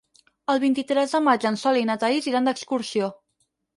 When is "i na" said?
1.81-1.99